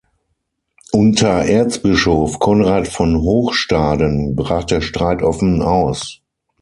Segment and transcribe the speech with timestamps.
[0.91, 6.21] Unter Erzbischof Konrad von Hochstaden brach der Streit offen aus.